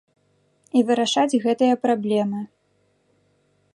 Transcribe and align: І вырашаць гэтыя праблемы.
І 0.79 0.83
вырашаць 0.87 1.39
гэтыя 1.45 1.73
праблемы. 1.85 2.41